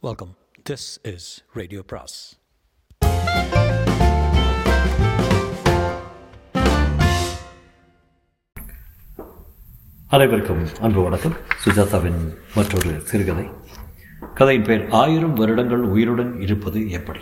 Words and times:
Welcome 0.00 0.36
this 0.70 0.98
is 1.02 1.44
radio 1.52 1.82
பிராஸ் 1.86 2.38
அனைவருக்கும் 10.08 10.68
அன்பு 10.80 11.02
வணக்கம். 11.02 11.36
சுஜாதாவின் 11.64 12.38
மற்றொரு 12.54 13.00
சிறுகதை. 13.00 13.50
கதையின் 14.34 14.62
பெயர் 14.62 14.90
ஆயிரம் 14.90 15.34
வருடங்கள் 15.34 15.82
உயிருடன் 15.82 16.40
இருப்பது 16.40 16.90
எப்படி? 16.90 17.20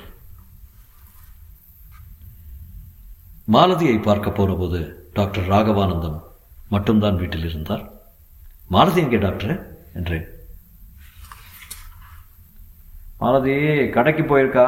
மாலதியை 3.52 4.02
பார்க்க 4.02 4.30
போனபோது 4.30 5.10
டாக்டர் 5.12 5.48
ராகவானந்தம் 5.48 6.22
மட்டும்தான் 6.68 7.16
வீட்டில் 7.16 7.44
இருந்தார். 7.44 7.92
மாலதி 8.68 9.00
எங்கே 9.00 9.16
டாக்டர்? 9.16 9.76
என்றேன். 9.94 10.34
மாலதி 13.18 13.88
கடைக்கு 13.90 14.22
போயிருக்கா? 14.22 14.66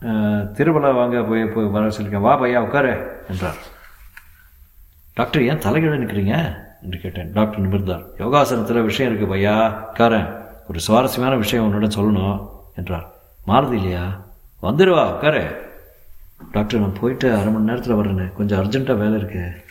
அஹ், 0.00 0.92
வாங்க 0.92 1.22
போய் 1.22 1.46
போய் 1.46 1.64
வர 1.64 1.88
சொல்லியிருக்கேன் 1.88 2.20
வா 2.20 2.40
பையா 2.40 2.58
உட்காரு 2.58 3.22
என்றார். 3.28 3.56
டாக்டர் 5.14 5.42
ஏன் 5.42 5.58
தலைகீழ 5.58 5.98
நிற்கிறீங்க? 5.98 6.60
என்று 6.82 6.98
கேட்டேன். 6.98 7.32
டாக்டர் 7.32 7.68
நிமிர்ந்தார். 7.68 8.04
யோகாசனத்தில் 8.18 8.82
விஷயம் 8.82 9.16
இருக்கு 9.16 9.34
பையா 9.34 9.74
உட்காரேன் 9.92 10.40
ஒரு 10.68 10.80
சுவாரஸ்யமான 10.80 11.36
விஷயம் 11.36 11.72
உன்னிடம் 11.72 11.98
சொல்லணும் 12.00 12.48
என்றார். 12.74 13.06
மாறுது 13.46 13.72
இல்லையா? 13.72 14.20
வந்துடுவா 14.62 15.14
உட்காரு. 15.14 15.60
டாக்டர் 16.52 16.80
நான் 16.80 16.98
போயிட்டு 17.00 17.32
அரை 17.32 17.52
மணி 17.52 17.64
நேரத்தில் 17.64 17.94
வர்றேன்னு 17.94 18.32
கொஞ்சம் 18.32 18.60
அர்ஜென்ட்டாக 18.60 18.96
வேலை 18.96 19.18
இருக்கு. 19.18 19.64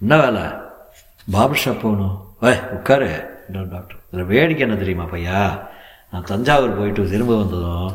என்ன 0.00 0.16
வேலை? 0.16 0.42
பார்பர் 1.32 1.62
ஷாப் 1.64 1.80
போகணும். 1.80 2.36
வே 2.40 2.54
உட்காரு 2.70 3.10
என்றார் 3.46 3.68
டாக்டர். 3.68 3.96
இதில் 4.10 4.26
வேடிக்கை 4.26 4.68
என்ன 4.68 4.78
தெரியுமா 4.78 5.04
பையா? 5.04 5.58
நான் 6.12 6.24
தஞ்சாவூர் 6.24 6.78
போயிட்டு 6.78 7.10
திரும்ப 7.10 7.36
வந்ததும் 7.36 7.92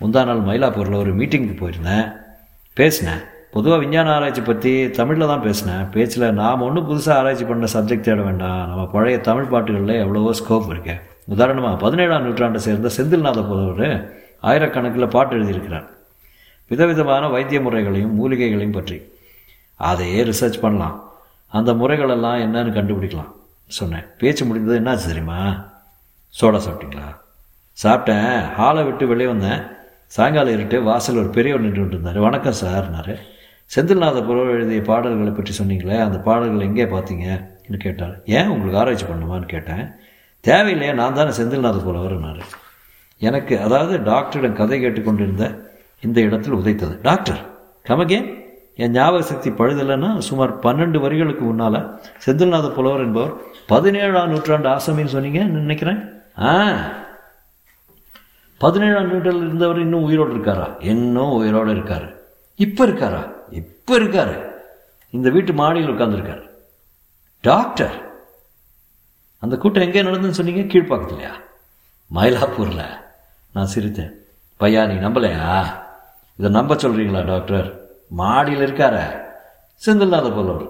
முந்தா 0.00 0.24
நாள் 0.24 0.46
மயிலாப்பூரில் 0.48 0.94
ஒரு 0.94 1.16
மீட்டிங்க்கு 1.16 1.54
போயிருந்தேன். 1.60 2.12
பேசினேன். 2.74 3.22
பொதுவாக 3.50 3.80
விஞ்ஞான 3.80 4.12
ஆராய்ச்சி 4.14 4.40
பற்றி 4.40 4.90
தமிழில் 4.90 5.26
தான் 5.26 5.42
பேசினேன். 5.42 5.90
பேச்சில் 5.90 6.32
நாம் 6.32 6.60
ஒன்றும் 6.60 6.88
புதுசாக 6.90 7.12
ஆராய்ச்சி 7.12 7.44
பண்ண 7.44 7.66
சப்ஜெக்ட் 7.72 8.00
தேட 8.00 8.22
வேண்டாம். 8.22 8.68
நம்ம 8.68 8.86
பழைய 8.86 9.18
தமிழ் 9.20 9.44
பாட்டுகளில் 9.44 10.00
எவ்வளவோ 10.00 10.32
ஸ்கோப் 10.32 10.68
இருக்கு. 10.68 10.94
உதாரணமாக 11.26 11.76
பதினேழாம் 11.76 12.24
நூற்றாண்டை 12.26 12.56
சேர்ந்த 12.56 12.90
செந்தில்நாத 12.96 13.48
புலவர் 13.48 14.12
ஆயிரக்கணக்கில் 14.42 15.08
பாட்டு 15.08 15.36
எழுதியிருக்கிறார். 15.36 15.88
விதவிதமான 16.68 17.28
வைத்திய 17.28 17.60
முறைகளையும் 17.60 18.14
மூலிகைகளையும் 18.16 18.72
பற்றி. 18.72 19.12
அதையே 19.76 20.24
ரிசர்ச் 20.24 20.60
பண்ணலாம். 20.60 20.96
அந்த 21.46 21.72
முறைகளெல்லாம் 21.72 22.42
என்னன்னு 22.46 22.76
கண்டுபிடிக்கலாம் 22.76 23.32
சொன்னேன். 23.66 24.06
பேச்சு 24.18 24.44
முடிந்தது 24.44 24.78
என்னாச்சு 24.80 25.06
தெரியுமா? 25.06 25.40
சோடா 26.40 26.60
சாப்பிட்டீங்களா? 26.66 27.08
சாப்பிட்டேன். 27.82 28.32
ஹாலை 28.56 28.80
விட்டு 28.86 29.04
வெளியே 29.10 29.28
வந்தேன். 29.30 29.60
சாயங்காலம் 30.14 30.54
இருட்டு 30.56 30.76
வாசல் 30.88 31.20
ஒரு 31.20 31.30
பெரியவர் 31.36 31.62
நின்று 31.64 31.82
இருந்தார் 31.92 32.18
வணக்கம் 32.24 32.56
சார்னாரு 32.60 33.14
செந்தில்நாத 33.74 34.18
புலவர் 34.28 34.54
எழுதிய 34.56 34.80
பாடல்களை 34.88 35.32
பற்றி 35.36 35.52
சொன்னீங்களே 35.58 35.96
அந்த 36.06 36.18
பாடல்கள் 36.26 36.66
எங்கே 36.66 36.86
பார்த்தீங்கன்னு 36.94 37.80
கேட்டார். 37.84 38.14
ஏன் 38.36 38.50
உங்களுக்கு 38.54 38.80
ஆராய்ச்சி 38.82 39.06
பண்ணுமான்னு 39.10 39.48
கேட்டேன். 39.54 39.82
தேவையில்லையே 40.44 40.92
நான் 41.00 41.16
தானே 41.20 41.32
செந்தில்நாத 41.40 41.80
புலவர்னாரு 41.86 42.44
எனக்கு 43.28 43.54
அதாவது 43.66 43.94
டாக்டரிடம் 44.10 44.58
கதை 44.60 44.78
கேட்டுக்கொண்டிருந்த 44.84 45.46
இந்த 46.06 46.20
இடத்தில் 46.28 46.58
உதைத்தது. 46.60 46.94
டாக்டர் 47.08 47.42
கமகே 47.88 48.20
என் 48.84 48.96
ஞாபக 49.00 49.24
சக்தி 49.32 49.50
பழுதில்லைன்னா 49.60 50.10
சுமார் 50.30 50.58
பன்னெண்டு 50.64 50.98
வரிகளுக்கு 51.06 51.44
முன்னால் 51.50 51.82
செந்தில்நாத 52.26 52.68
புலவர் 52.78 53.06
என்பவர் 53.08 53.36
பதினேழாம் 53.72 54.32
நூற்றாண்டு 54.34 54.68
ஆசாமின்னு 54.76 55.14
சொன்னீங்கன்னு 55.16 55.66
நினைக்கிறேன். 55.66 56.02
ஆ 56.48 56.50
பதினேழாம் 58.60 59.08
நூற்றாண்டில் 59.08 59.46
இருந்தவர் 59.46 59.78
இன்னும் 59.78 60.02
உயிரோடு 60.02 60.34
இருக்காரா? 60.34 60.76
இன்னும் 60.80 61.32
உயிரோடு 61.32 61.74
இருக்காரு. 61.74 62.14
இப்போ 62.54 62.86
இருக்காரா? 62.86 63.32
இப்போ 63.50 63.98
இருக்காரு. 63.98 64.34
இந்த 65.10 65.30
வீட்டு 65.30 65.52
மாடியில் 65.52 65.90
உட்காந்துருக்காரு 65.90 66.44
டாக்டர்! 67.40 67.94
அந்த 69.38 69.56
கூட்டம் 69.56 69.82
எங்கே 69.82 70.02
நடந்துன்னு 70.02 70.38
சொன்னீங்க? 70.38 70.60
கீழ்ப்பாக்கத்துலையா? 70.60 71.32
மயிலாப்பூரில். 72.12 72.98
நான் 73.52 73.70
சிரித்தேன். 73.74 74.12
பையா 74.60 74.86
நீ 74.86 74.94
நம்பலையா? 74.94 75.66
இதை 76.38 76.50
நம்ப 76.50 76.74
சொல்கிறீங்களா 76.74 77.26
டாக்டர்? 77.26 77.68
மாடியில் 78.08 78.64
இருக்கார? 78.66 78.96
செந்தில்லாத 79.86 80.30
போலவர் 80.30 80.66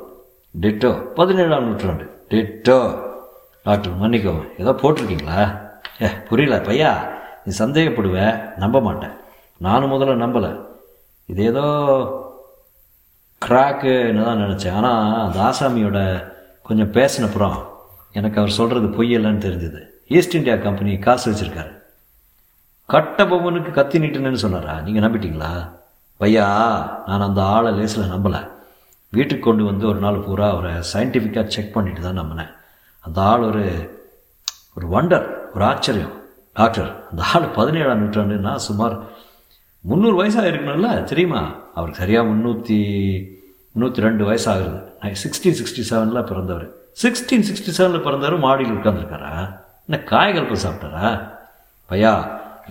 டிட்டோ 0.54 1.12
பதினேழாம் 1.14 1.64
நூற்றாண்டு. 1.64 2.04
டிட்டோ! 2.28 2.78
டாக்டர் 3.62 3.96
மன்னிக்கவும். 3.96 4.48
ஏதோ 4.58 4.70
போட்டிருக்கீங்களா? 4.70 5.40
ஏ 6.02 6.08
புரியல 6.28 6.56
பையா. 6.58 7.18
நீ 7.44 7.52
சந்தேகப்படுவ 7.58 8.16
நம்ப 8.56 8.80
மாட்டேன். 8.80 9.14
நானும் 9.56 9.92
முதல்ல 9.92 10.14
நம்பலை. 10.24 10.60
இது 11.26 11.44
ஏதோ 11.44 11.64
கிராக்குன்னு 13.42 14.24
தான் 14.24 14.42
நினச்சேன். 14.44 14.72
ஆனால் 14.72 15.26
அந்த 15.26 15.38
ஆசாமியோட 15.48 15.98
கொஞ்சம் 16.62 16.92
பேசினப்புறம் 16.92 17.58
எனக்கு 18.12 18.40
அவர் 18.40 18.50
சொல்கிறது 18.50 18.86
பொய்யலன்னு 18.86 19.44
தெரிஞ்சது. 19.46 19.80
ஈஸ்ட் 20.06 20.34
இந்தியா 20.34 20.56
கம்பெனி 20.56 20.98
காசு 20.98 21.32
வச்சுருக்காரு. 21.32 21.72
கட்ட 22.86 23.24
பொம்மனுக்கு 23.24 23.70
கத்தி 23.70 23.98
நீட்டுனேன்னு 23.98 24.44
சொன்னாரா? 24.44 24.80
நீங்கள் 24.80 25.04
நம்பிட்டீங்களா? 25.06 25.50
வையா 26.20 26.46
நான் 27.06 27.26
அந்த 27.26 27.42
ஆளை 27.42 27.72
லேசில் 27.72 28.12
நம்பலை. 28.14 28.40
வீட்டுக்கு 29.08 29.44
கொண்டு 29.44 29.64
வந்து 29.64 29.86
ஒரு 29.88 29.98
நாள் 29.98 30.24
பூரா 30.24 30.48
அவரை 30.50 30.72
சயின்டிஃபிக்காக 30.92 31.46
செக் 31.46 31.74
பண்ணிட்டு 31.74 32.00
தான் 32.00 32.20
நம்பினேன். 32.20 32.50
அந்த 33.00 33.20
ஆள் 33.20 33.42
ஒரு 33.42 33.64
ஒரு 34.76 34.86
வண்டர் 34.86 35.26
ஒரு 35.54 35.64
ஆச்சரியம். 35.64 36.14
டாக்டர் 36.52 37.10
அந்த 37.10 37.22
ஆள் 37.32 37.46
பதினேழாம் 37.48 38.00
நூற்றாண்டுன்னா 38.02 38.54
சுமார் 38.54 38.94
முந்நூறு 39.80 40.16
வயசாக 40.20 40.50
இருக்கணும்ல 40.50 41.04
தெரியுமா? 41.04 41.42
அவருக்கு 41.74 42.00
சரியாக 42.02 42.28
முந்நூற்றி 42.30 42.78
முந்நூற்றி 43.72 44.00
ரெண்டு 44.06 44.22
வயசாகிறது 44.30 44.78
சிக்ஸ்டீன் 45.22 45.56
சிக்ஸ்டி 45.60 45.82
செவனில் 45.90 46.28
பிறந்தவர். 46.30 46.66
சிக்ஸ்டீன் 47.02 47.46
சிக்ஸ்டி 47.48 47.72
செவனில் 47.78 48.06
பிறந்தவர் 48.06 48.36
மாடியில் 48.38 48.76
உட்காந்துருக்காரா 48.78 49.34
என்ன 49.86 50.00
காயகல்பம் 50.10 50.62
சாப்பிட்டாரா? 50.64 51.08
பையா 51.90 52.12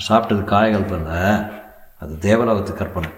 சாப்பிட்டது 0.10 0.44
காயகல்பம் 0.44 1.00
இல்லை 1.00 1.22
அது 2.02 2.14
தேவலோகத்து 2.28 2.74
கற்பனை. 2.74 3.10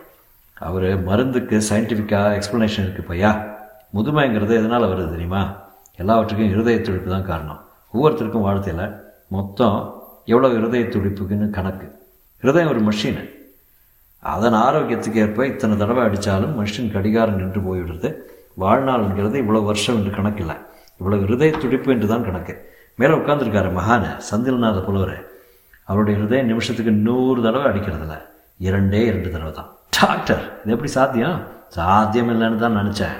அவர் 0.58 1.04
மருந்துக்கு 1.10 1.56
சயின்டிஃபிக்காக 1.70 2.36
எக்ஸ்ப்ளனேஷன் 2.38 2.86
இருக்குது 2.86 3.10
பையா. 3.10 3.32
முதுமைங்கிறது 3.96 4.54
எதனால் 4.60 4.92
வருது 4.92 5.10
தெரியுமா? 5.10 5.42
எல்லாவற்றுக்கும் 5.98 6.52
இருதய 6.54 6.82
துடிப்பு 6.82 7.10
தான் 7.10 7.30
காரணம். 7.32 7.62
ஒவ்வொருத்தருக்கும் 7.94 8.46
வாழ்த்தையில் 8.48 8.86
மொத்தம் 9.28 9.78
எவ்வளோ 10.28 10.50
இருதய 10.58 10.84
துடிப்புக்குன்னு 10.96 11.48
கணக்கு. 11.58 11.88
ஹிருதயம் 12.44 12.72
ஒரு 12.74 12.82
மிஷினு 12.88 13.24
அதன் 14.34 14.58
ஆரோக்கியத்துக்கு 14.66 15.22
ஏற்ப 15.24 15.46
இத்தனை 15.52 15.76
தடவை 15.82 16.02
அடித்தாலும் 16.08 16.54
மனுஷன் 16.58 16.92
கடிகாரம் 16.96 17.40
நின்று 17.40 17.62
போய்விடுறது. 17.68 18.10
வாழ்நாள்ங்கிறது 18.64 19.38
இவ்வளோ 19.44 19.62
வருஷம் 19.70 19.98
என்று 20.00 20.12
கணக்கில்லை. 20.18 20.56
இவ்வளோ 21.00 21.18
இருதய 21.26 21.52
துடிப்பு 21.64 21.90
என்று 21.94 22.08
தான் 22.14 22.26
கணக்கு. 22.28 22.54
மேலே 23.00 23.14
உட்காந்துருக்காரு 23.20 23.70
மகான 23.78 24.04
சந்தில்நாத 24.30 24.80
புலவர். 24.88 25.16
அவருடைய 25.90 26.16
இருதயம் 26.20 26.52
நிமிஷத்துக்கு 26.52 26.92
நூறு 27.08 27.40
தடவை 27.46 27.66
அடிக்கிறதில்ல 27.72 28.18
இரண்டே 28.68 29.02
இரண்டு 29.10 29.30
தடவை 29.36 29.52
தான். 29.60 29.70
டாக்டர் 29.98 30.44
இது 30.62 30.74
எப்படி 30.76 30.92
சாத்தியம்? 30.98 31.40
சாத்தியம் 31.78 32.32
இல்லைன்னு 32.34 32.64
தான் 32.66 32.80
நினச்சேன். 32.82 33.18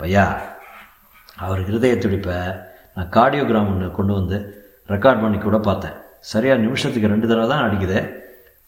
பையா 0.00 0.26
அவர் 1.44 1.60
இருதய 1.70 1.94
துடிப்பை 2.04 2.36
நான் 2.96 3.12
கார்டியோகிராம் 3.16 3.70
ஒன்று 3.72 3.88
கொண்டு 3.98 4.12
வந்து 4.18 4.36
ரெக்கார்ட் 4.92 5.22
பண்ணி 5.22 5.38
கூட 5.38 5.58
பார்த்தேன். 5.68 5.96
சரியாக 6.32 6.62
நிமிஷத்துக்கு 6.64 7.12
ரெண்டு 7.14 7.26
தடவை 7.30 7.46
தான் 7.52 7.64
அடிக்குது. 7.66 7.98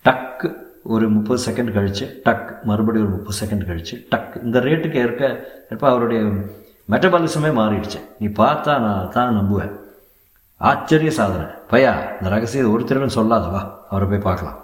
டக்கு 0.07 0.49
ஒரு 0.95 1.07
முப்பது 1.17 1.41
செகண்ட் 1.47 1.73
கழித்து 1.77 2.07
டக் 2.27 2.49
மறுபடியும் 2.69 3.07
ஒரு 3.07 3.15
முப்பது 3.17 3.37
செகண்ட் 3.43 3.67
கழித்து 3.71 3.95
டக். 4.13 4.33
இந்த 4.47 4.59
ரேட்டுக்கு 4.67 4.99
இருக்க 5.07 5.25
இப்போ 5.75 5.87
அவருடைய 5.93 6.21
மெட்டபாலிசமே 6.93 7.51
மாறிடுச்சு. 7.61 8.01
நீ 8.21 8.29
பார்த்தா 8.43 8.73
நான் 8.87 9.11
தான் 9.17 9.37
நம்புவேன். 9.39 9.75
ஆச்சரிய 10.69 11.11
சாதனை. 11.19 11.47
பையா 11.73 11.93
இந்த 12.17 12.29
ரகசியத்தை 12.35 12.71
ஒருத்தருடன் 12.75 13.17
சொல்லாதவா 13.19 13.61
அவரை 13.91 14.07
போய் 14.09 14.27
பார்க்கலாம். 14.29 14.59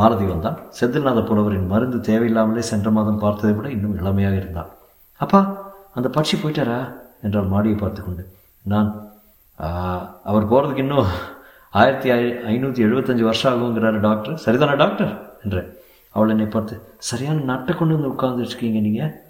மாலதி 0.00 0.24
வந்தான் 0.32 0.58
செந்தில்நாத 0.78 1.20
புலவரின் 1.28 1.70
மருந்து 1.72 1.98
தேவையில்லாமலே 2.08 2.62
சென்ற 2.70 2.88
மாதம் 2.96 3.22
பார்த்ததை 3.24 3.52
விட 3.56 3.68
இன்னும் 3.76 3.96
இளமையாக 4.00 4.40
இருந்தான். 4.40 4.70
அப்பா 5.20 5.40
அந்த 5.98 6.08
பட்சி 6.16 6.34
போயிட்டாரா? 6.42 6.78
என்றால் 7.24 7.50
மாடியை 7.52 7.76
பார்த்து 7.78 8.00
கொண்டு 8.02 8.22
நான் 8.72 8.88
அவர் 10.30 10.48
போகிறதுக்கு 10.50 10.84
இன்னும் 10.84 11.10
ஆயிரத்தி 11.80 12.10
ஐ 12.10 12.22
ஐநூற்றி 12.52 12.80
எழுபத்தஞ்சு 12.86 13.20
வருஷம் 13.20 13.52
ஆகுங்கிறாரு 13.52 14.00
டாக்டர். 14.00 14.40
சரிதானே 14.44 14.76
டாக்டர்? 14.76 15.32
என்றேன் 15.44 15.76
அவள் 16.10 16.28
என்னை 16.28 16.46
பார்த்து 16.46 16.80
சரியான 16.98 17.54
நட்டை 17.54 17.76
கொண்டு 17.76 17.94
வந்து 17.96 18.10
உட்கார்ந்துருக்கீங்க 18.14 18.80
நீங்கள் 18.80 19.22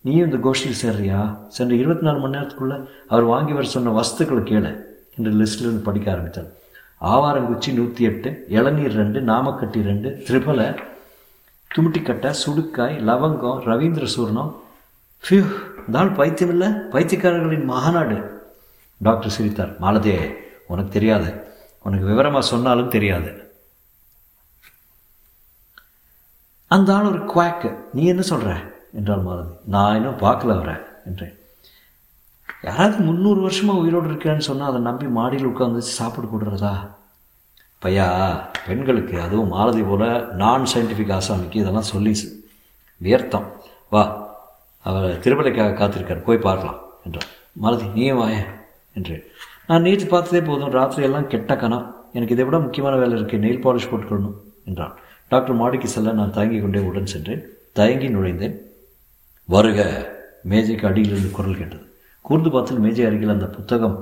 நீயும் 0.00 0.32
இந்த 0.32 0.38
கோஷ்டியில் 0.46 0.80
சேர்றியா? 0.84 1.36
சென்ற 1.48 1.74
இருபத்தி 1.74 2.06
நாலு 2.06 2.18
மணி 2.18 2.36
நேரத்துக்குள்ளே 2.36 2.88
அவர் 3.08 3.24
வாங்கி 3.24 3.52
வர 3.52 3.66
சொன்ன 3.66 4.00
வஸ்துக்களை 4.00 4.42
கேளு 4.50 4.72
என்று 5.16 5.30
லிஸ்ட்லேருந்து 5.30 5.86
படிக்க 5.88 6.12
ஆரம்பித்தாள் 6.12 6.50
ஆவாரங்குச்சி 7.00 7.72
நூற்றி 7.72 8.04
எட்டு 8.04 8.46
இளநீர் 8.48 8.92
ரெண்டு 8.92 9.20
நாமக்கட்டி 9.20 9.82
ரெண்டு 9.82 10.24
திரிபலை 10.26 10.74
துமிட்டிக்கட்டை 11.76 12.30
சுடுக்காய் 12.46 12.96
லவங்கம் 13.10 13.62
ரவீந்திர 13.70 14.04
சூர்ணம். 14.04 14.52
ஃபியூ 15.24 15.44
இந்த 15.86 16.04
பைத்தியம் 16.04 16.52
இல்லை 16.52 16.68
பைத்தியக்காரர்களின் 16.68 17.70
மகாநாடு 17.72 18.18
டாக்டர் 19.00 19.30
சிரித்தார் 19.30 19.76
மாலதே 19.80 20.36
உனக்கு 20.66 20.90
தெரியாது. 20.90 21.43
உனக்கு 21.86 22.06
விவரமாக 22.10 22.44
சொன்னாலும் 22.52 22.92
தெரியாது. 22.94 23.30
அந்த 26.70 26.88
ஆள் 26.94 27.10
ஒரு 27.12 27.20
குவாக்கு 27.32 27.70
நீ 27.96 28.02
என்ன 28.12 28.22
சொல்கிற 28.32 28.52
என்றால் 28.98 29.24
மாலதி 29.26 29.52
நான் 29.74 29.96
இன்னும் 29.98 30.22
பார்க்கல 30.26 30.54
வரேன் 30.60 30.82
என்றேன். 31.08 31.34
யாராவது 32.66 32.96
முந்நூறு 33.08 33.40
வருஷமாக 33.46 33.82
உயிரோடு 33.82 34.08
இருக்கிறேன்னு 34.10 34.48
சொன்னால் 34.48 34.70
அதை 34.70 34.80
நம்பி 34.88 35.06
மாடியில் 35.18 35.50
உட்காந்து 35.52 35.80
சாப்பிட்டு 35.98 36.28
போடுறதா 36.30 36.74
பையா 37.82 38.06
பெண்களுக்கு 38.66 39.16
அதுவும் 39.24 39.52
மாலதி 39.54 39.82
போல் 39.88 40.06
நான் 40.42 40.70
சயின்டிஃபிக் 40.72 41.14
ஆசாமிக்கு 41.16 41.60
இதெல்லாம் 41.62 41.90
சொல்லி 41.92 42.12
வியர்த்தம். 43.00 43.48
வா 43.94 44.02
அவர் 44.84 45.20
திருமலைக்காக 45.24 45.74
காத்திருக்கார். 45.80 46.26
போய் 46.28 46.44
பார்க்கலாம் 46.46 46.80
என்றார் 47.06 47.28
மாலதி 47.64 47.86
நீயும் 47.96 48.20
வாயேன். 48.22 48.48
என்று. 48.94 49.16
நான் 49.66 49.82
நீச்சு 49.82 50.06
பார்த்ததே 50.08 50.46
போதும் 50.46 50.70
ராத்திரி 50.70 51.02
எல்லாம் 51.02 51.26
கெட்ட 51.26 51.54
கனா. 51.54 51.78
எனக்கு 52.12 52.34
இதை 52.34 52.44
விட 52.44 52.58
முக்கியமான 52.58 52.96
வேலை 52.96 53.14
இருக்குது 53.20 53.44
நெயில் 53.44 53.64
பாலிஷ் 53.64 53.90
போட்டுக்கொள்ளணும் 53.90 54.36
என்றான். 54.64 54.94
டாக்டர் 55.28 55.56
மாடிக்கு 55.56 55.88
செல்ல 55.88 56.12
நான் 56.12 56.32
தயங்கிக் 56.32 56.62
கொண்டே 56.62 56.78
உடன் 56.78 57.06
சென்றேன். 57.06 57.42
தயங்கி 57.72 58.08
நுழைந்தேன். 58.08 58.56
வருக 59.48 59.80
மேஜைக்கு 60.42 60.86
அடியிலிருந்து 60.86 61.30
குரல் 61.30 61.56
கேட்டது. 61.56 61.86
கூர்ந்து 62.20 62.50
பார்த்து 62.50 62.74
மேஜை 62.74 63.04
அருகில் 63.06 63.34
அந்த 63.36 63.46
புத்தகம் 63.46 63.96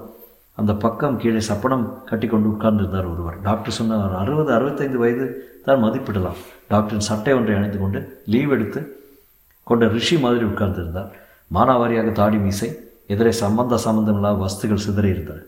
அந்த 0.55 0.73
பக்கம் 0.75 1.17
கீழே 1.17 1.41
சப்பனம் 1.49 1.85
கட்டி 2.05 2.27
கொண்டு 2.27 2.49
உட்கார்ந்திருந்தார் 2.49 3.09
ஒருவர். 3.12 3.37
டாக்டர் 3.43 3.77
சொன்னார் 3.79 4.15
அறுபது 4.15 4.50
அறுபத்தைந்து 4.53 4.99
வயது 4.99 5.27
தான் 5.65 5.83
மதிப்பிடலாம். 5.85 6.41
டாக்டரின் 6.69 7.06
சட்டை 7.09 7.33
ஒன்றை 7.35 7.55
அணிந்து 7.56 7.79
கொண்டு 7.79 8.23
லீவ் 8.27 8.53
எடுத்து 8.53 8.81
கொண்ட 9.62 9.87
ரிஷி 9.87 10.19
மாதிரி 10.19 10.44
உட்கார்ந்திருந்தார். 10.44 11.11
மானாவாரியாக 11.55 12.12
தாடி 12.12 12.37
மீசை 12.37 12.69
எதிரே 13.06 13.32
சம்பந்த 13.32 13.78
சம்பந்தமில்லாத 13.78 14.38
வஸ்துகள் 14.44 14.76
சிதறி 14.76 15.08
இருந்தன. 15.08 15.40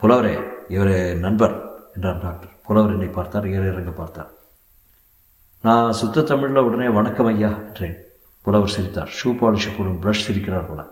புலவரே 0.00 0.42
இவரே 0.68 1.14
நண்பர் 1.14 1.84
என்றார் 1.94 2.22
டாக்டர். 2.22 2.50
புலவர் 2.62 2.90
என்னை 2.90 3.06
பார்த்தார் 3.06 3.44
ஏறிறங்க 3.44 3.92
பார்த்தார். 3.92 4.30
நான் 5.62 5.92
சுத்த 5.92 6.22
தமிழில் 6.22 6.62
உடனே 6.62 6.88
வணக்கம் 6.88 7.26
ஐயா 7.26 7.48
என்றேன். 7.48 7.96
புலவர் 8.42 8.68
சிரித்தார். 8.68 9.10
ஷூ 9.22 9.26
பாலிஷ் 9.26 9.76
போடும் 9.78 10.02
ப்ரஷ் 10.02 10.30
சிரிக்கிறார் 10.30 10.68
போல. 10.68 10.86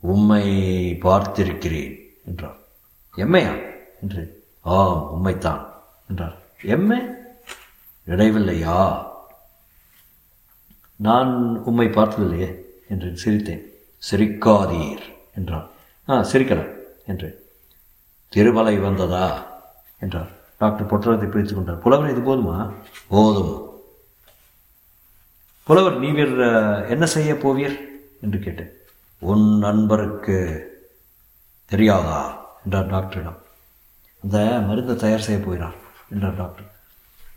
உம்மை 0.00 0.44
பார்த்திருக்கிறேன் 0.92 1.96
என்றார். 2.24 2.56
எம்மையா? 3.16 3.62
என்றேன். 4.02 4.32
ஆம் 4.60 5.10
உம்மைத்தான் 5.14 5.66
என்றார். 6.08 6.36
எம்மை? 6.62 6.98
நினைவில்லையா 8.06 9.06
நான் 10.96 11.62
உம்மை 11.64 11.86
பார்த்ததில்லையே 11.86 12.54
என்று 12.88 13.18
சிரித்தேன். 13.24 13.64
சிரிக்காதீர் 14.10 15.02
என்றார் 15.34 15.68
ஆ 16.08 16.20
சிரிக்கலாம் 16.20 16.74
என்று. 17.06 17.46
திருமலை 18.28 18.78
வந்ததா? 18.78 19.46
என்றார் 20.00 20.28
டாக்டர் 20.58 20.86
பொற்றத்தை 20.86 21.30
பிடித்து 21.30 21.54
கொண்டார். 21.54 21.78
புலவர் 21.78 22.10
இது 22.10 22.20
போதுமா? 22.20 22.72
போதும். 23.08 23.80
புலவர் 25.62 26.00
நீவீர் 26.00 26.88
என்ன 26.88 27.06
செய்ய 27.06 27.34
போவீர்? 27.34 27.76
என்று 28.20 28.38
கேட்டேன். 28.38 28.72
உன் 29.18 29.58
நண்பருக்கு 29.58 30.36
தெரியாதா? 31.66 32.46
என்றார் 32.64 32.86
டாக்டரிடம். 32.86 33.42
அந்த 34.22 34.60
மருந்தை 34.66 34.96
தயார் 34.96 35.20
செய்ய 35.20 35.44
போகிறார் 35.44 35.74
என்றார் 36.10 36.36
டாக்டர். 36.36 36.76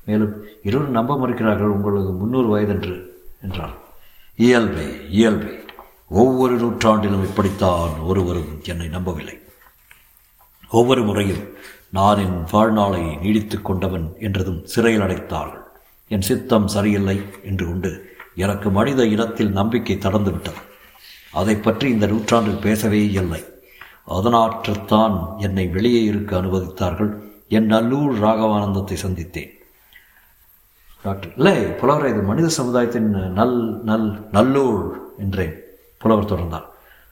மேலும் 0.05 0.43
இருவரும் 0.63 0.91
நம்ப 0.91 1.17
மறுக்கிறார்கள் 1.17 1.75
உங்களுக்கு 1.77 2.11
முன்னூறு 2.11 2.47
வயதென்று 2.47 3.05
என்றார் 3.41 3.73
இயல்பே 4.35 5.07
இயல்பே 5.09 5.60
ஒவ்வொரு 6.19 6.55
நூற்றாண்டிலும் 6.55 7.23
இப்படித்தான் 7.23 7.93
ஒருவரும் 7.99 8.61
என்னை 8.63 8.87
நம்பவில்லை. 8.87 9.39
ஒவ்வொரு 10.69 11.03
முறையும் 11.03 11.43
நான் 11.89 12.17
என் 12.17 12.39
வாழ்நாளை 12.51 13.03
நீடித்து 13.21 13.61
கொண்டவன் 13.61 14.13
என்றதும் 14.19 14.65
சிறையில் 14.65 15.01
அடைத்தார்கள். 15.01 15.63
என் 16.07 16.21
சித்தம் 16.21 16.67
சரியில்லை 16.67 17.17
என்று 17.43 17.65
கொண்டு 17.67 17.91
எனக்கு 18.35 18.69
மனித 18.69 19.05
இனத்தில் 19.05 19.51
நம்பிக்கை 19.51 19.97
தளர்ந்து 19.97 20.31
விட்டது. 20.31 20.61
அதை 21.31 21.55
பற்றி 21.55 21.89
இந்த 21.89 22.05
நூற்றாண்டில் 22.07 22.63
பேசவே 22.67 23.01
இல்லை. 23.21 23.41
அதனாற்றுத்தான் 24.07 25.37
என்னை 25.37 25.67
வெளியே 25.67 26.03
இருக்க 26.03 26.41
அனுமதித்தார்கள். 26.41 27.11
என் 27.47 27.65
நல்லூர் 27.65 28.13
ராகவானந்தத்தை 28.23 28.97
சந்தித்தேன். 29.05 29.51
டாக்டர் 31.03 31.33
இல்லை 31.37 31.57
புலவரை 31.81 32.11
இது 32.11 32.21
மனித 32.21 32.47
சமுதாயத்தின் 32.47 33.11
நல் 33.39 33.59
நல் 33.83 34.07
நல்லூர் 34.31 34.83
என்றேன். 35.17 35.55
புலவர் 36.01 36.31
தொடர்ந்தார். 36.31 36.67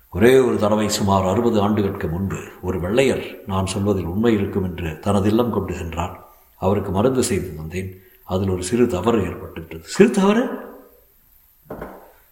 ஒரே 0.10 0.40
ஒரு 0.40 0.58
தடவை 0.58 0.90
சுமார் 0.90 1.26
அறுபது 1.26 1.62
ஆண்டுகளுக்கு 1.62 2.08
முன்பு 2.08 2.40
ஒரு 2.62 2.80
வெள்ளையர் 2.80 3.26
நான் 3.48 3.66
சொல்வதில் 3.66 4.06
உண்மை 4.06 4.34
இருக்கும் 4.34 4.64
என்று 4.64 5.00
தனது 5.00 5.30
இல்லம் 5.30 5.52
கொண்டு 5.52 5.74
சென்றார். 5.74 6.16
அவருக்கு 6.56 6.92
மருந்து 6.92 7.24
செய்து 7.24 7.56
தந்தேன். 7.58 7.92
அதில் 8.24 8.50
ஒரு 8.50 8.64
சிறு 8.64 8.88
தவறு 8.88 9.20
ஏற்பட்டுவிட்டது 9.20 9.82
சிறு 9.82 10.12
தவறு? 10.12 10.44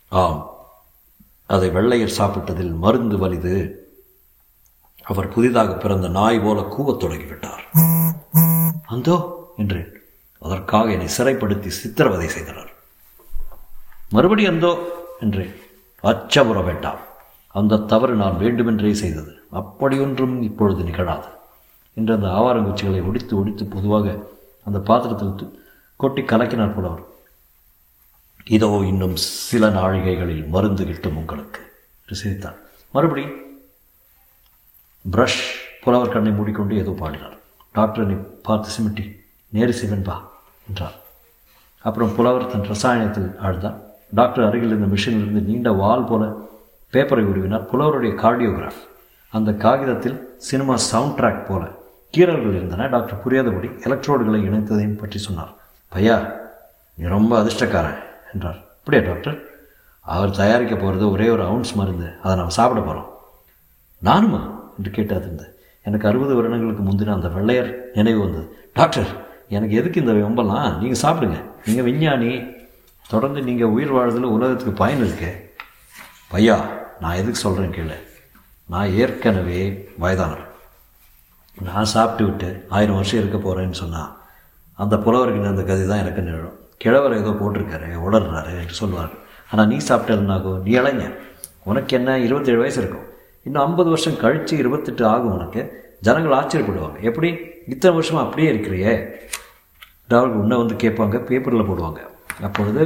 ஆம். 0.10 0.52
அதை 1.46 1.70
வெள்ளையர் 1.70 2.18
சாப்பிட்டதில் 2.18 2.78
மருந்து 2.78 3.18
வலிது. 3.18 3.56
அவர் 5.04 5.28
புதிதாக 5.28 5.74
பிறந்த 5.74 6.08
நாய் 6.08 6.40
போல 6.40 6.62
கூவத் 6.62 7.04
தொடங்கிவிட்டார். 7.04 7.64
அந்தோ 8.86 9.16
என்றேன் 9.58 9.92
அதற்காக 10.42 10.92
என்னை 10.92 11.08
சிறைப்படுத்தி 11.18 11.68
சித்திரவதை 11.68 12.28
செய்தனர். 12.28 12.74
மறுபடி 14.10 14.46
அந்தோ 14.46 14.72
என்றேன். 15.20 15.56
அச்சபுற 16.08 16.64
வேண்டாம். 16.64 17.00
அந்த 17.48 17.78
தவறு 17.78 18.14
நான் 18.16 18.38
வேண்டுமென்றே 18.38 18.94
செய்தது. 18.94 19.32
அப்படியொன்றும் 19.52 20.42
இப்பொழுது 20.42 20.84
நிகழாது. 20.84 21.28
என்று 21.94 22.14
அந்த 22.14 22.28
ஆவாரங்குச்சிகளை 22.28 23.08
ஒடித்து 23.08 23.38
ஒடித்து 23.38 23.66
பொதுவாக 23.66 24.28
அந்த 24.66 24.80
பாத்திரத்தில் 24.80 25.66
கொட்டி 25.96 26.22
கலக்கினார் 26.22 26.74
புலவர். 26.74 27.04
இதோ 28.46 28.82
இன்னும் 28.86 29.16
சில 29.16 29.70
நாழிகைகளில் 29.70 30.48
மருந்து 30.48 30.86
கிட்டும் 30.86 31.18
உங்களுக்கு. 31.18 31.62
என்று 32.02 32.16
சிரித்தார். 32.16 32.58
மறுபடி 32.92 33.26
பிரஷ் 35.12 35.44
புலவர் 35.82 36.10
கண்ணை 36.10 36.32
மூடிக்கொண்டு 36.32 36.78
ஏதோ 36.78 36.96
பாடினார். 37.00 37.38
டாக்டரை 37.76 38.16
பார்த்து 38.44 38.70
சிமிட்டி 38.78 39.16
நேரு 39.50 39.74
சிவன்பா 39.82 40.22
என்றார். 40.68 40.96
அப்புறம் 41.82 42.16
புலவர் 42.16 42.52
தன் 42.52 42.70
ரசாயனத்தில் 42.70 43.36
ஆழ்ந்தார். 43.38 43.86
டாக்டர் 44.12 44.46
அருகில் 44.46 44.68
இருந்த 44.68 44.96
மிஷினிலிருந்து 44.96 45.46
நீண்ட 45.46 45.72
வால் 45.72 46.06
போல 46.06 46.26
பேப்பரை 46.94 47.24
உருவினார். 47.26 47.66
புலவருடைய 47.66 48.16
கார்டியோகிராஃப் 48.16 48.84
அந்த 49.30 49.54
காகிதத்தில் 49.54 50.34
சினிமா 50.38 50.76
சவுண்ட் 50.76 51.20
ட்ராக் 51.20 51.46
போல 51.48 51.66
கீரல்கள் 52.18 52.56
இருந்தன. 52.56 52.88
டாக்டர் 52.88 53.22
புரியாதபடி 53.22 53.68
எலக்ட்ரோடுகளை 53.68 54.42
இணைத்ததையும் 54.42 55.00
பற்றி 55.00 55.20
சொன்னார். 55.20 55.54
பையா 55.96 56.32
நீ 56.98 57.08
ரொம்ப 57.08 57.44
அதிர்ஷ்டக்காரன் 57.44 58.00
என்றார். 58.34 58.58
அப்படியா 58.78 59.12
டாக்டர்? 59.12 59.42
அவர் 60.00 60.36
தயாரிக்க 60.36 60.76
போகிறது 60.76 61.12
ஒரே 61.12 61.30
ஒரு 61.30 61.44
அவுன்ஸ் 61.44 61.74
மருந்து. 61.74 62.08
அதை 62.24 62.36
நாம் 62.36 62.50
சாப்பிட 62.50 62.82
போகிறோம் 62.82 63.10
நானுமா? 64.04 64.56
என்று 64.78 64.92
கேட்டாதிருந்தேன் 64.92 65.56
எனக்கு 65.84 66.08
அறுபது 66.08 66.36
வருடங்களுக்கு 66.36 66.84
முந்தின 66.84 67.14
அந்த 67.14 67.28
வெள்ளையர் 67.28 67.82
நினைவு 67.94 68.20
வந்தது. 68.20 68.58
டாக்டர் 68.74 69.08
எனக்கு 69.50 69.76
எதுக்கு 69.76 70.02
இந்த 70.02 70.12
வெம்பெல்லாம்? 70.12 70.78
நீங்கள் 70.78 71.02
சாப்பிடுங்க. 71.02 71.44
நீங்கள் 71.66 71.84
விஞ்ஞானி. 71.84 72.56
தொடர்ந்து 73.08 73.42
நீங்கள் 73.42 73.68
உயிர் 73.68 73.92
வாழ்தல் 73.92 74.34
உலகத்துக்கு 74.36 74.74
பயன் 74.74 75.04
இருக்கே. 75.04 75.32
பையா 76.32 76.56
நான் 77.00 77.16
எதுக்கு 77.16 77.40
சொல்கிறேன் 77.40 77.76
கேளு. 77.78 77.98
நான் 78.70 78.90
ஏற்கனவே 78.90 79.60
வயதானவர். 79.98 80.46
நான் 81.62 81.92
சாப்பிட்டு 81.94 82.24
விட்டு 82.26 82.66
ஆயிரம் 82.70 82.96
வருஷம் 82.96 83.20
இருக்க 83.20 83.38
போகிறேன்னு 83.38 83.80
சொன்னால் 83.84 84.12
அந்த 84.74 84.98
புலவருக்கு 84.98 85.48
அந்த 85.48 85.64
கதை 85.64 85.88
தான் 85.88 85.98
எனக்கு 85.98 86.22
நிழலும். 86.22 86.58
கிழவர் 86.78 87.16
ஏதோ 87.18 87.30
போட்டிருக்காரு 87.30 87.88
உடறாரு 88.08 88.52
என்று 88.62 88.76
சொல்லுவார் 88.82 89.14
ஆனால் 89.52 89.68
நீ 89.68 89.78
சாப்பிட்டதுனாகும் 89.88 90.60
நீ 90.62 90.72
இளைஞ. 90.72 91.04
உனக்கு 91.64 91.98
என்ன 91.98 92.20
இருபத்தேழு 92.20 92.60
வயசு 92.60 92.80
இருக்கும்? 92.82 93.08
இன்னும் 93.44 93.64
ஐம்பது 93.64 93.90
வருஷம் 93.90 94.18
கழித்து 94.18 94.58
இருபத்தெட்டு 94.58 95.06
ஆகும் 95.06 95.34
உனக்கு. 95.34 95.62
ஜனங்கள் 96.02 96.38
ஆச்சரியப்படுவாங்க. 96.40 97.00
எப்படி? 97.02 97.38
இத்தனை 97.68 97.96
வருஷமாக 97.96 98.26
அப்படியே 98.26 98.50
இருக்கிறியே. 98.50 98.94
டாவல் 100.10 100.38
உன்னை 100.42 100.58
வந்து 100.58 100.76
கேட்பாங்க 100.76 101.18
பேப்பரில் 101.20 101.70
போடுவாங்க. 101.70 102.00
அப்பொழுது 102.42 102.84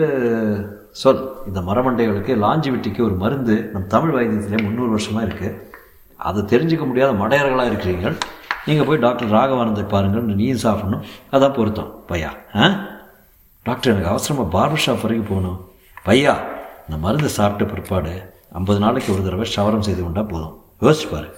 சொல் 0.92 1.44
இந்த 1.48 1.60
மரமண்டைகளுக்கு 1.60 2.36
லாஞ்சிவிட்டிக்கு 2.36 3.00
ஒரு 3.00 3.14
மருந்து 3.14 3.70
நம் 3.74 3.88
தமிழ் 3.88 4.16
வைத்தியத்திலே 4.16 4.64
முந்நூறு 4.64 4.90
வருஷமாக 4.90 5.28
இருக்குது 5.28 5.70
அதை 6.16 6.44
தெரிஞ்சுக்க 6.44 6.86
முடியாத 6.86 7.12
மடையர்களாக 7.12 7.66
இருக்கிறீர்கள். 7.66 8.18
நீங்கள் 8.66 8.86
போய் 8.86 8.98
டாக்டர் 8.98 9.32
ராகவானந்தை 9.32 9.88
பாருங்கள் 9.88 10.22
நீயும் 10.22 10.58
சாப்பிடணும். 10.58 11.04
அதான் 11.32 11.54
பொருத்தம். 11.54 12.04
பையா 12.08 12.30
ஆ? 12.56 12.88
டாக்டர் 13.64 13.92
எனக்கு 13.92 14.10
அவசரமாக 14.10 14.58
பார்பர் 14.58 14.84
ஷாப் 14.86 15.02
வரைக்கும் 15.02 15.28
போகணும். 15.28 15.70
பையா 16.06 16.36
இந்த 16.88 16.98
மருந்து 17.00 17.30
சாப்பிட்ட 17.30 17.74
பிற்பாடு 17.74 18.34
ஐம்பது 18.52 18.80
நாளைக்கு 18.80 19.14
ஒரு 19.14 19.24
தடவை 19.24 19.52
ஷவரம் 19.56 19.80
செய்து 19.80 20.04
கொண்டால் 20.04 20.26
போதும். 20.26 20.62
யோசிச்சுப்பார் 20.82 21.10
பாரு. 21.10 21.30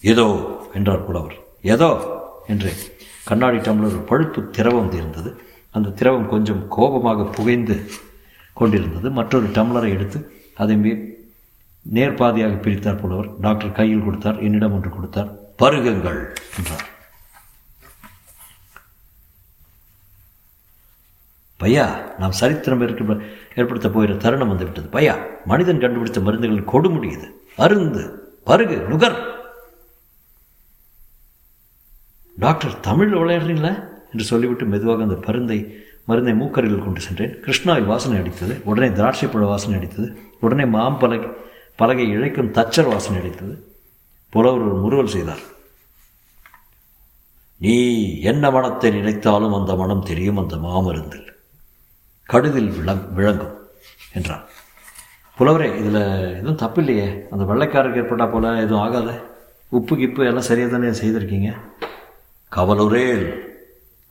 ஏதோ 0.00 0.26
என்றார் 0.74 1.04
புலவர். 1.04 1.34
ஏதோ 1.62 1.88
என்று 2.46 2.72
கண்ணாடி 3.24 3.56
டம்ளர் 3.56 3.86
ஒரு 3.86 4.02
பழுப்பு 4.08 4.50
திரவம் 4.50 4.92
இருந்தது 4.92 5.40
அந்த 5.74 5.94
திரவம் 5.98 6.28
கொஞ்சம் 6.28 6.68
கோபமாக 6.68 7.24
புகைந்து 7.36 7.76
கொண்டிருந்தது. 8.52 9.10
மற்றொரு 9.10 9.46
டம்ளரை 9.46 9.88
எடுத்து 9.88 10.18
அதை 10.54 10.76
நேர்பாதையாக 11.94 12.60
பிரித்தார் 12.62 13.00
போலவர். 13.00 13.30
டாக்டர் 13.40 13.76
கையில் 13.78 14.04
கொடுத்தார் 14.04 14.42
என்னிடம் 14.48 14.72
ஒன்று 14.72 14.90
கொடுத்தார். 14.90 15.30
பருகுங்கள் 15.62 16.20
என்றார். 16.58 16.86
பையா 21.60 21.86
நாம் 22.18 22.38
சரித்திரம் 22.38 22.80
ஏற்க 22.80 23.16
ஏற்படுத்த 23.56 23.88
போகிற 23.90 24.14
தருணம் 24.14 24.48
வந்துவிட்டது. 24.48 24.88
பையா 24.98 25.14
மனிதன் 25.44 25.80
கண்டுபிடித்த 25.80 26.20
மருந்துகள் 26.20 26.70
கொடுமுடி 26.72 27.10
இது 27.12 27.28
அருந்து 27.56 28.04
பருகு 28.46 28.76
நுகர். 28.86 29.18
டாக்டர் 32.38 32.80
தமிழ் 32.80 33.12
விளையாடுறீங்களா? 33.14 33.93
என்று 34.14 34.26
சொல்லிவிட்டு 34.32 34.64
மெதுவாக 34.64 35.06
அந்த 35.06 35.16
பருந்தை 35.26 35.58
மருந்தை 36.08 36.32
மூக்கரையில் 36.40 36.84
கொண்டு 36.84 37.00
சென்றேன். 37.00 37.34
கிருஷ்ணாவில் 37.44 37.90
வாசனை 37.92 38.16
அடித்தது. 38.20 38.54
உடனே 38.70 38.88
திராட்சை 38.98 39.28
பழ 39.28 39.44
வாசனை 39.46 39.74
அடித்தது. 39.78 40.08
உடனே 40.40 40.64
மாம்பலகை 40.76 41.28
பலகை 41.80 42.06
இழைக்கும் 42.16 42.50
தச்சர் 42.58 42.90
வாசனை 42.92 43.16
அடித்தது. 43.20 43.54
புலவர் 44.32 44.66
ஒரு 44.66 44.76
முறுவல் 44.84 45.14
செய்தார். 45.14 45.44
நீ 47.60 47.76
என்ன 48.30 48.50
மனத்தை 48.50 48.90
நினைத்தாலும் 48.90 49.56
அந்த 49.58 49.72
மனம் 49.74 50.06
தெரியும் 50.10 50.40
அந்த 50.42 50.56
மாமருந்தில். 50.66 51.28
கடுதில் 52.32 52.70
விளங் 52.78 53.04
விளங்கும் 53.12 53.56
என்றார் 54.12 54.44
புலவரே 55.38 55.68
இதில் 55.80 56.00
எதுவும் 56.38 56.60
தப்பு 56.62 56.80
இல்லையே 56.82 57.06
அந்த 57.30 57.42
வெள்ளைக்காரருக்கு 57.50 58.00
ஏற்பட்டா 58.02 58.26
போல 58.32 58.52
எதுவும் 58.64 58.82
ஆகாத. 58.82 59.10
உப்பு 59.76 59.94
கிப்பு 59.96 60.22
எல்லாம் 60.30 60.48
சரியாக 60.48 60.70
தானே 60.72 60.90
செய்திருக்கீங்க? 61.00 61.50
கவலுரேல். 62.52 63.26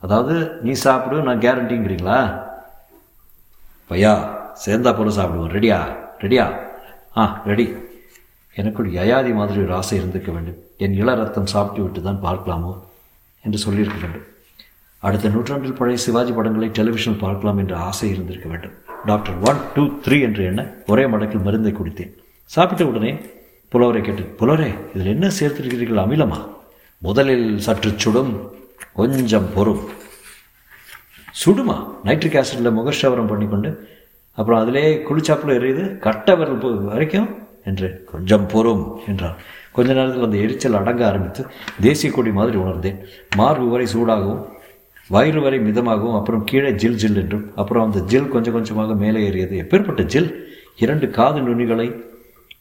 அதாவது 0.04 0.34
நீ 0.66 0.72
சாப்பிடு 0.84 1.16
நான் 1.26 1.42
கேரண்டிங்கிறீங்களா 1.44 2.18
பையா 3.90 4.12
சேர்ந்தா 4.64 4.90
போல 4.96 5.10
சாப்பிடுவோம். 5.18 5.52
ரெடியா 5.56 5.78
ரெடியா 6.24 6.44
ஆ 7.20 7.24
ரெடி 7.50 7.66
எனக்குள் 8.60 8.88
யயாதி 8.98 9.30
மாதிரி 9.38 9.58
ஒரு 9.66 9.72
ஆசை 9.78 9.94
இருந்திருக்க 10.00 10.30
வேண்டும். 10.34 10.58
என் 10.84 10.96
இள 11.00 11.14
ரத்தம் 11.20 11.52
சாப்பிட்டு 11.52 11.82
விட்டு 11.84 12.00
தான் 12.06 12.22
பார்க்கலாமோ 12.26 12.72
என்று 13.44 13.58
சொல்லியிருக்க 13.64 13.98
வேண்டும். 14.02 14.26
அடுத்த 15.06 15.30
நூற்றாண்டில் 15.34 15.78
பழைய 15.78 15.98
சிவாஜி 16.04 16.32
படங்களை 16.36 16.68
டெலிவிஷனில் 16.78 17.22
பார்க்கலாம் 17.22 17.58
என்ற 17.62 17.74
ஆசை 17.88 18.08
இருந்திருக்க 18.14 18.48
வேண்டும். 18.52 18.74
டாக்டர் 19.10 19.38
ஒன் 19.48 19.60
டூ 19.74 19.82
த்ரீ 20.04 20.18
என்று 20.26 20.42
எண்ண 20.50 20.62
ஒரே 20.92 21.04
மடக்கில் 21.12 21.46
மருந்தை 21.46 21.72
குடித்தேன். 21.78 22.12
சாப்பிட்ட 22.54 22.84
உடனே 22.90 23.12
புலவரை 23.72 24.02
கேட்டேன் 24.06 24.32
புலவரே 24.40 24.70
இதில் 24.94 25.12
என்ன 25.14 25.26
சேர்த்திருக்கிறீர்கள்? 25.38 26.02
அமிலமா? 26.04 26.38
முதலில் 27.06 27.48
சற்று 27.66 27.90
சுடும் 28.04 28.32
கொஞ்சம் 28.94 29.46
பொறும். 29.54 29.80
சுடுமா? 31.44 31.76
நைட்ரிக் 32.04 32.34
ஆசிடில் 32.34 32.76
முகஷவரம் 32.78 33.26
பண்ணிக்கொண்டு 33.26 33.88
அப்புறம் 34.32 34.60
அதிலே 34.60 35.02
குளிச்சாப்பில் 35.10 35.56
எரியுது 35.58 35.98
கட்ட 35.98 36.34
விரல் 36.34 36.80
வரைக்கும் 36.80 37.28
என்று 37.64 38.04
கொஞ்சம் 38.12 38.46
பொறும் 38.46 39.00
என்றார். 39.06 39.36
கொஞ்ச 39.72 39.92
நேரத்தில் 39.92 40.22
அந்த 40.22 40.36
எரிச்சல் 40.36 40.74
அடங்க 40.74 41.06
ஆரம்பித்து 41.06 41.46
தேசிய 41.80 42.12
கொடி 42.12 42.30
மாதிரி 42.30 42.56
உணர்ந்தேன். 42.56 42.98
மார்பு 43.36 43.68
வரை 43.68 43.86
சூடாகவும் 43.94 44.46
வயிறு 45.08 45.40
வரை 45.40 45.58
மிதமாகவும் 45.58 46.16
அப்புறம் 46.16 46.44
கீழே 46.44 46.72
ஜில் 46.72 46.94
ஜில் 46.94 47.16
என்றும் 47.16 47.52
அப்புறம் 47.56 47.84
அந்த 47.84 48.00
ஜில் 48.00 48.28
கொஞ்சம் 48.28 48.52
கொஞ்சமாக 48.52 48.94
மேலே 48.94 49.24
ஏறியது. 49.24 49.56
எப்பேற்பட்ட 49.56 50.02
ஜில்? 50.02 50.48
இரண்டு 50.76 51.10
காது 51.10 51.40
நுனிகளை 51.40 52.04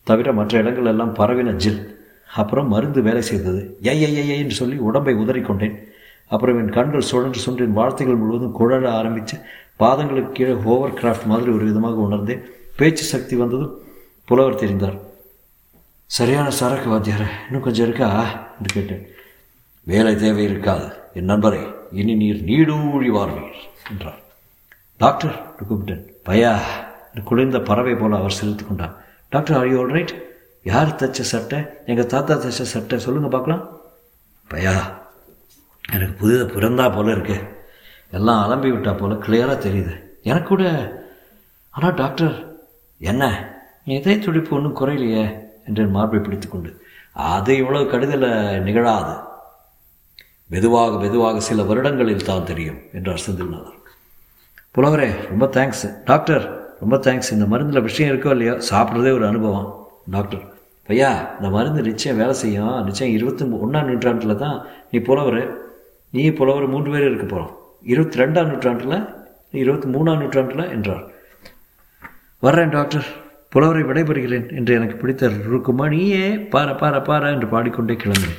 தவிர 0.03 0.33
மற்ற 0.33 0.59
இடங்கள் 0.59 0.85
எல்லாம் 0.85 1.15
பரவின 1.15 1.51
ஜில். 1.51 2.05
அப்புறம் 2.35 2.67
மருந்து 2.67 3.01
வேலை 3.01 3.21
செய்தது. 3.21 3.77
ஐ 3.83 4.05
ஐ 4.05 4.29
ஐ 4.31 4.39
என்று 4.39 4.55
சொல்லி 4.55 4.75
உடம்பை 4.75 5.15
உதறிக்கொண்டேன். 5.15 5.91
அப்புறம் 6.33 6.59
என் 6.61 6.75
கண்கள் 6.77 7.09
சுழன்று 7.09 7.39
சுன்று 7.45 7.65
என் 7.65 7.77
வார்த்தைகள் 7.79 8.21
முழுவதும் 8.21 8.57
குழல 8.59 8.89
ஆரம்பித்து 8.99 9.35
பாதங்களுக்கு 9.81 10.35
கீழே 10.37 10.53
ஹோவர் 10.65 10.97
கிராஃப்ட் 10.99 11.29
மாதிரி 11.31 11.49
ஒரு 11.57 11.65
விதமாக 11.69 12.05
உணர்ந்தேன். 12.07 12.43
பேச்சு 12.79 13.03
சக்தி 13.13 13.35
வந்ததும் 13.41 13.73
புலவர் 14.29 14.61
தெரிந்தார். 14.61 14.97
சரியான 16.17 16.47
சரக்கு 16.59 16.87
வாத்தியார 16.89 17.23
இன்னும் 17.47 17.65
கொஞ்சம் 17.65 17.85
இருக்கா? 17.87 18.09
என்று 18.57 18.71
கேட்டேன். 18.73 19.03
வேலை 19.91 20.11
தேவை 20.15 20.43
இருக்காது 20.43 20.87
என் 21.13 21.29
நண்பரே 21.29 21.63
இனி 21.99 22.13
நீர் 22.21 22.41
நீடூழி 22.49 23.09
வாழ்வீர் 23.17 23.61
என்றார். 23.91 24.19
டாக்டர் 25.03 25.35
என்று 25.49 25.65
கூப்பிட்டேன். 25.69 26.03
பையா 26.27 26.51
குளிர்ந்த 27.29 27.59
பறவை 27.69 27.95
போல 27.95 28.19
அவர் 28.21 28.37
சிரித்து 28.39 28.63
கொண்டார். 28.67 28.95
Doctor 29.33 29.57
are 29.57 29.69
you 29.71 29.77
all 29.81 29.95
right 29.97 30.13
யார் 30.71 30.97
தைச்ச 30.99 31.27
சட்டை? 31.33 31.59
எங்கள் 31.91 32.11
தாத்தா 32.13 32.35
தைச்ச 32.35 32.67
சட்டை 32.73 32.99
சொல்லுங்கள் 33.05 33.33
பார்க்கலாம். 33.35 33.63
பையா 34.49 34.75
எனக்கு 35.83 36.13
புதிதாக 36.13 36.53
பிறந்தா 36.53 36.95
போல 36.95 37.11
இருக்கு. 37.11 37.37
எல்லாம் 38.11 38.41
அலம்பி 38.43 38.69
விட்டா 38.71 38.97
போல 38.97 39.13
கிளியராக 39.13 39.57
தெரியுது. 39.67 39.93
எனக்கு 40.23 40.47
கூட 40.47 40.63
ஆனால் 41.69 41.93
டாக்டர் 41.93 42.61
என்ன? 42.97 43.51
இதய 43.85 44.19
துடிப்பு 44.19 44.55
ஒன்றும் 44.55 44.77
குறையிலையே 44.79 45.23
என்று 45.65 45.87
மார்பை 45.87 46.19
பிடித்துக்கொண்டு. 46.19 46.81
அது 47.13 47.57
இவ்வளவு 47.57 47.91
கடுதல 47.91 48.25
நிகழாது. 48.59 49.13
மெதுவாக 50.47 50.97
மெதுவாக 50.97 51.39
சில 51.39 51.63
வருடங்களில் 51.63 52.25
தான் 52.25 52.43
தெரியும் 52.43 52.79
என்றார் 52.93 53.23
செந்தில்நாதர் 53.27 53.79
புலவரே 54.71 55.09
ரொம்ப 55.29 55.45
தேங்க்ஸ் 55.45 56.03
டாக்டர் 56.05 56.75
ரொம்ப 56.79 56.95
தேங்க்ஸ் 56.95 57.31
இந்த 57.31 57.45
மருந்தில் 57.45 57.81
விஷயம் 57.81 58.11
இருக்கோ 58.11 58.31
இல்லையோ? 58.31 58.53
சாப்பிட்றதே 58.69 59.13
ஒரு 59.13 59.27
அனுபவம். 59.27 59.85
டாக்டர் 60.09 60.41
பையா 60.89 61.37
இந்த 61.37 61.49
மருந்து 61.49 61.81
நிச்சயம் 61.81 62.17
வேலை 62.17 62.33
செய்யும். 62.33 62.83
நிச்சயம் 62.83 63.13
இருபத்தி 63.13 63.43
ஒன்றாம் 63.45 63.83
நூற்றாண்டில் 63.83 64.35
தான் 64.35 64.65
நீ 64.91 64.99
புலவர் 64.99 65.71
நீ 66.15 66.29
புலவர் 66.29 66.67
மூன்று 66.67 66.91
பேர் 66.91 67.05
இருக்க 67.05 67.25
போகிறோம் 67.25 67.53
இருபத்தி 67.83 68.19
ரெண்டாம் 68.19 68.49
நூற்றாண்டில் 68.49 69.05
இருபத்தி 69.51 69.87
மூணாம் 69.87 70.19
நூற்றாண்டில் 70.19 70.69
என்றார். 70.69 71.05
வர்றேன் 72.39 72.69
டாக்டர். 72.69 73.05
புலவரை 73.49 73.83
விடைபெறுகிறேன் 73.83 74.55
என்று 74.55 74.73
எனக்கு 74.73 74.95
பிடித்த 74.95 75.27
ருக்குமணியே 75.27 76.49
பார 76.49 76.75
பார 76.75 77.01
பார 77.01 77.31
என்று 77.31 77.47
பாடிக்கொண்டே 77.47 77.93
கிளம்பினேன். 77.93 78.37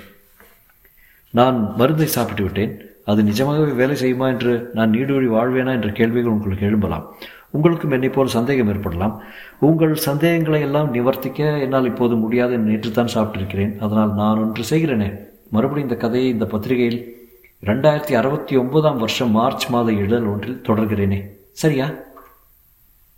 நான் 1.30 1.72
மருந்தை 1.76 2.06
சாப்பிட்டு 2.06 2.42
விட்டேன். 2.42 2.80
அது 3.04 3.22
நிஜமாகவே 3.22 3.72
வேலை 3.72 3.96
செய்யுமா 4.02 4.26
என்று 4.26 4.70
நான் 4.74 4.90
நீடூழி 4.90 5.28
வாழ்வேனா 5.36 5.72
என்ற 5.72 5.88
கேள்விகள் 5.88 6.32
உங்களுக்கு 6.32 6.66
எழும்பலாம். 6.66 7.04
உங்களுக்கும் 7.50 7.90
என்னை 7.90 8.08
போல் 8.08 8.26
சந்தேகம் 8.26 8.68
ஏற்படலாம். 8.68 9.22
உங்கள் 9.58 9.94
சந்தேகங்களை 9.94 10.60
எல்லாம் 10.60 10.94
நிவர்த்திக்க 10.94 11.60
என்னால் 11.60 11.84
இப்போது 11.84 12.14
முடியாது. 12.14 12.58
நேற்று 12.58 12.90
தான் 12.90 13.14
சாப்பிட்டிருக்கிறேன். 13.14 13.78
அதனால் 13.78 14.14
நான் 14.14 14.38
ஒன்று 14.38 14.76
செய்கிறேனே. 14.76 15.10
மறுபடியும் 15.50 15.90
இந்த 15.90 16.00
கதையை 16.06 16.30
இந்த 16.30 16.44
பத்திரிகையில் 16.44 17.23
ரெண்டாயிரத்தி 17.62 18.14
அறுபத்தி 18.14 18.56
ஒன்பதாம் 18.56 18.98
வருஷம் 18.98 19.30
மார்ச் 19.30 19.66
மாத 19.66 19.92
இதழ் 19.92 20.22
ஒன்றில் 20.22 20.62
தொடர்கிறேனே. 20.62 21.28
சரியா? 21.52 21.90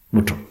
முற்றும். 0.08 0.44